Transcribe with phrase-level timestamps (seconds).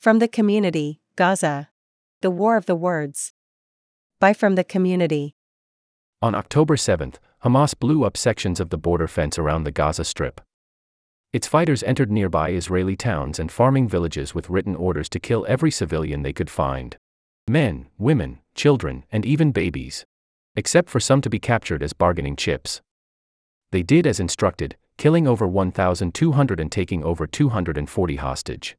[0.00, 1.68] From the community, Gaza.
[2.22, 3.34] The War of the Words.
[4.18, 5.34] By From the Community.
[6.22, 7.12] On October 7,
[7.44, 10.40] Hamas blew up sections of the border fence around the Gaza Strip.
[11.34, 15.70] Its fighters entered nearby Israeli towns and farming villages with written orders to kill every
[15.70, 16.96] civilian they could find
[17.46, 20.06] men, women, children, and even babies.
[20.56, 22.80] Except for some to be captured as bargaining chips.
[23.70, 28.78] They did as instructed, killing over 1,200 and taking over 240 hostage.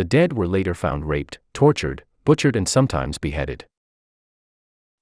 [0.00, 3.66] The dead were later found raped, tortured, butchered, and sometimes beheaded.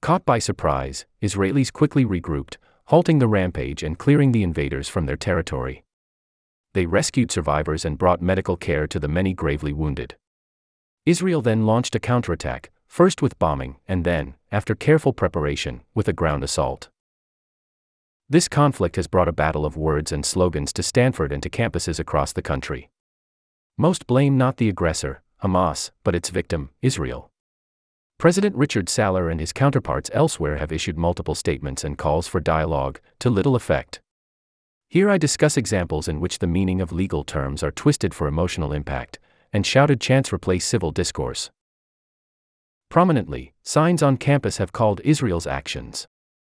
[0.00, 5.18] Caught by surprise, Israelis quickly regrouped, halting the rampage and clearing the invaders from their
[5.18, 5.84] territory.
[6.72, 10.16] They rescued survivors and brought medical care to the many gravely wounded.
[11.04, 16.14] Israel then launched a counterattack, first with bombing, and then, after careful preparation, with a
[16.14, 16.88] ground assault.
[18.30, 22.00] This conflict has brought a battle of words and slogans to Stanford and to campuses
[22.00, 22.88] across the country.
[23.78, 27.30] Most blame not the aggressor, Hamas, but its victim, Israel.
[28.18, 33.00] President Richard Saller and his counterparts elsewhere have issued multiple statements and calls for dialogue,
[33.18, 34.00] to little effect.
[34.88, 38.72] Here I discuss examples in which the meaning of legal terms are twisted for emotional
[38.72, 39.18] impact,
[39.52, 41.50] and shouted chants replace civil discourse.
[42.88, 46.06] Prominently, signs on campus have called Israel's actions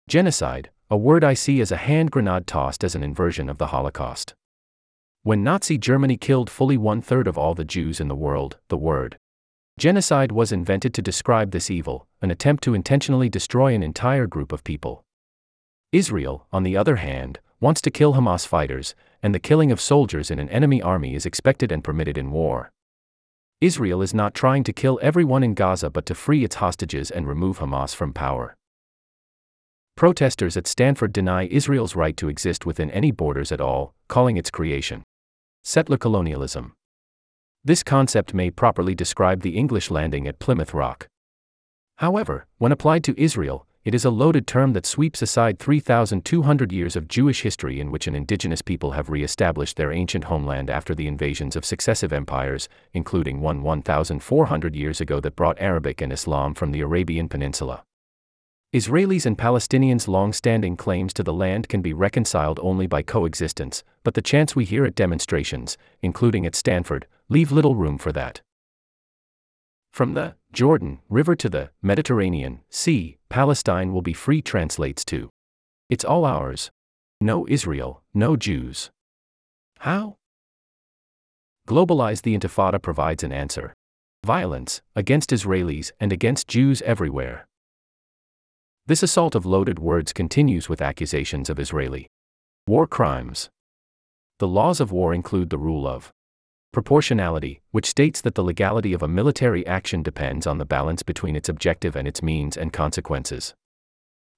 [0.08, 3.68] genocide, a word I see as a hand grenade tossed as an inversion of the
[3.68, 4.34] Holocaust.
[5.26, 8.76] When Nazi Germany killed fully one third of all the Jews in the world, the
[8.76, 9.18] word
[9.76, 14.52] genocide was invented to describe this evil, an attempt to intentionally destroy an entire group
[14.52, 15.02] of people.
[15.90, 20.30] Israel, on the other hand, wants to kill Hamas fighters, and the killing of soldiers
[20.30, 22.70] in an enemy army is expected and permitted in war.
[23.60, 27.26] Israel is not trying to kill everyone in Gaza but to free its hostages and
[27.26, 28.54] remove Hamas from power.
[29.96, 34.52] Protesters at Stanford deny Israel's right to exist within any borders at all, calling its
[34.52, 35.02] creation
[35.68, 36.72] settler colonialism.
[37.64, 41.08] This concept may properly describe the English landing at Plymouth Rock.
[41.96, 46.94] However, when applied to Israel, it is a loaded term that sweeps aside 3,200 years
[46.94, 50.94] of Jewish history in which an indigenous people have re established their ancient homeland after
[50.94, 56.54] the invasions of successive empires, including one 1,400 years ago that brought Arabic and Islam
[56.54, 57.82] from the Arabian Peninsula.
[58.76, 63.82] Israelis and Palestinians' long standing claims to the land can be reconciled only by coexistence,
[64.04, 68.42] but the chants we hear at demonstrations, including at Stanford, leave little room for that.
[69.94, 75.30] From the Jordan River to the Mediterranean Sea, Palestine will be free translates to.
[75.88, 76.70] It's all ours.
[77.18, 78.90] No Israel, no Jews.
[79.78, 80.16] How?
[81.66, 83.72] Globalize the Intifada provides an answer.
[84.26, 87.46] Violence, against Israelis and against Jews everywhere.
[88.88, 92.06] This assault of loaded words continues with accusations of Israeli
[92.68, 93.50] war crimes.
[94.38, 96.12] The laws of war include the rule of
[96.72, 101.34] proportionality, which states that the legality of a military action depends on the balance between
[101.34, 103.54] its objective and its means and consequences.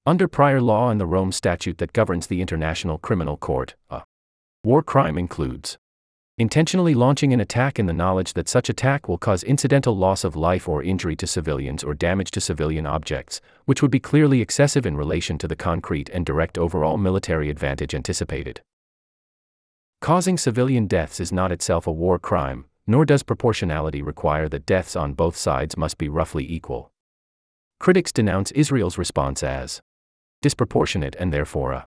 [0.07, 4.03] Under prior law and the Rome Statute that governs the International Criminal Court, a
[4.65, 5.77] war crime includes
[6.39, 10.37] intentionally launching an attack in the knowledge that such attack will cause incidental loss of
[10.37, 14.87] life or injury to civilians or damage to civilian objects, which would be clearly excessive
[14.87, 18.63] in relation to the concrete and direct overall military advantage anticipated.
[20.01, 24.95] Causing civilian deaths is not itself a war crime, nor does proportionality require that deaths
[24.95, 26.93] on both sides must be roughly equal.
[27.81, 29.81] Critics denounce Israel's response as
[30.41, 31.87] disproportionate and therefore a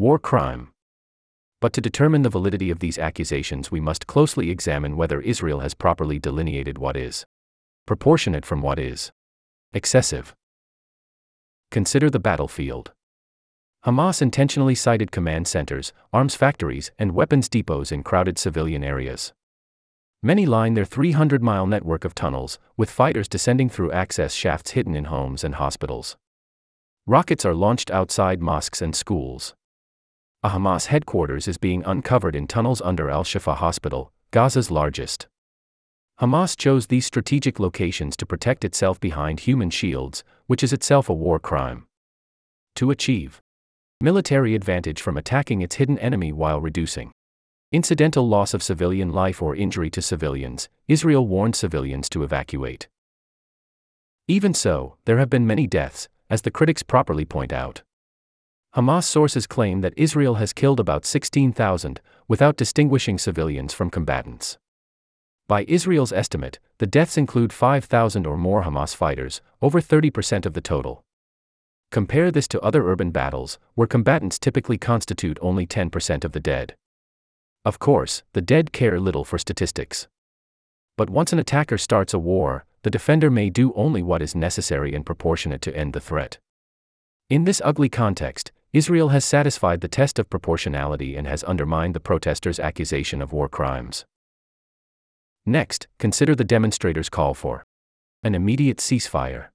[0.00, 0.71] war crime.
[1.62, 5.74] But to determine the validity of these accusations, we must closely examine whether Israel has
[5.74, 7.24] properly delineated what is
[7.86, 9.12] proportionate from what is
[9.72, 10.34] excessive.
[11.70, 12.90] Consider the battlefield.
[13.86, 19.32] Hamas intentionally sited command centers, arms factories, and weapons depots in crowded civilian areas.
[20.20, 24.96] Many line their 300 mile network of tunnels, with fighters descending through access shafts hidden
[24.96, 26.16] in homes and hospitals.
[27.06, 29.54] Rockets are launched outside mosques and schools.
[30.44, 35.28] A Hamas headquarters is being uncovered in tunnels under Al Shifa Hospital, Gaza's largest.
[36.20, 41.14] Hamas chose these strategic locations to protect itself behind human shields, which is itself a
[41.14, 41.86] war crime.
[42.74, 43.40] To achieve
[44.00, 47.12] military advantage from attacking its hidden enemy while reducing
[47.70, 52.88] incidental loss of civilian life or injury to civilians, Israel warned civilians to evacuate.
[54.26, 57.82] Even so, there have been many deaths, as the critics properly point out.
[58.74, 64.56] Hamas sources claim that Israel has killed about 16,000, without distinguishing civilians from combatants.
[65.46, 70.62] By Israel's estimate, the deaths include 5,000 or more Hamas fighters, over 30% of the
[70.62, 71.04] total.
[71.90, 76.74] Compare this to other urban battles, where combatants typically constitute only 10% of the dead.
[77.66, 80.08] Of course, the dead care little for statistics.
[80.96, 84.94] But once an attacker starts a war, the defender may do only what is necessary
[84.94, 86.38] and proportionate to end the threat.
[87.28, 92.00] In this ugly context, Israel has satisfied the test of proportionality and has undermined the
[92.00, 94.06] protesters' accusation of war crimes.
[95.44, 97.66] Next, consider the demonstrators' call for
[98.22, 99.48] an immediate ceasefire.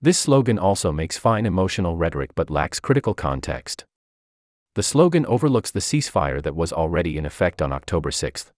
[0.00, 3.84] This slogan also makes fine emotional rhetoric but lacks critical context.
[4.76, 8.50] The slogan overlooks the ceasefire that was already in effect on October 6.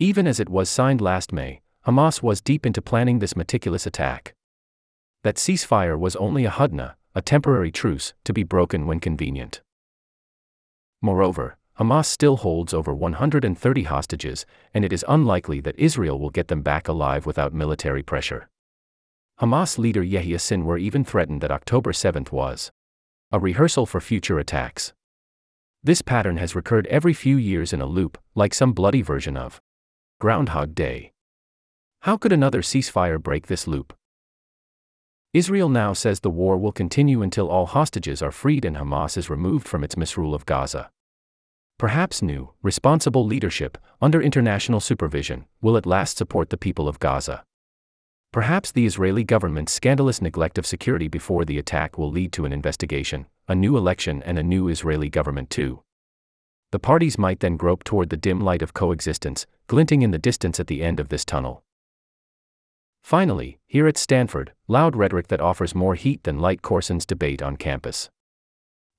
[0.00, 4.34] Even as it was signed last May, Hamas was deep into planning this meticulous attack.
[5.22, 9.62] That ceasefire was only a hudna, a temporary truce, to be broken when convenient.
[11.02, 16.48] Moreover, Hamas still holds over 130 hostages, and it is unlikely that Israel will get
[16.48, 18.48] them back alive without military pressure.
[19.40, 22.70] Hamas leader Yahya Sinwar even threatened that October 7 was
[23.32, 24.92] a rehearsal for future attacks.
[25.82, 29.60] This pattern has recurred every few years in a loop, like some bloody version of
[30.20, 31.12] Groundhog Day.
[32.00, 33.94] How could another ceasefire break this loop?
[35.32, 39.30] Israel now says the war will continue until all hostages are freed and Hamas is
[39.30, 40.90] removed from its misrule of Gaza.
[41.78, 47.44] Perhaps new, responsible leadership, under international supervision, will at last support the people of Gaza.
[48.32, 52.52] Perhaps the Israeli government's scandalous neglect of security before the attack will lead to an
[52.52, 55.82] investigation, a new election, and a new Israeli government, too.
[56.72, 60.58] The parties might then grope toward the dim light of coexistence, glinting in the distance
[60.58, 61.62] at the end of this tunnel.
[63.02, 67.56] Finally, here at Stanford, loud rhetoric that offers more heat than light coarsens debate on
[67.56, 68.10] campus.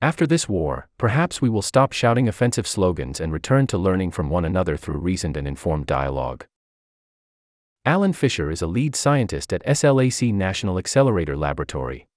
[0.01, 4.29] After this war, perhaps we will stop shouting offensive slogans and return to learning from
[4.29, 6.45] one another through reasoned and informed dialogue.
[7.85, 12.07] Alan Fisher is a lead scientist at SLAC National Accelerator Laboratory.